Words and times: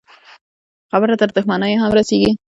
خبره 0.91 1.13
تر 1.21 1.29
دښمنيو 1.35 1.81
هم 1.83 1.91
رسېږي. 1.97 2.31